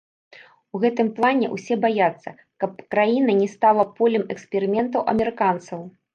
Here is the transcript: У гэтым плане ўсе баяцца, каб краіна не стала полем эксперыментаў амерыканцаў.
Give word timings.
У 0.77 0.79
гэтым 0.85 1.11
плане 1.19 1.49
ўсе 1.55 1.77
баяцца, 1.83 2.33
каб 2.65 2.71
краіна 2.95 3.31
не 3.43 3.47
стала 3.55 3.87
полем 4.01 4.27
эксперыментаў 4.37 5.01
амерыканцаў. 5.17 5.79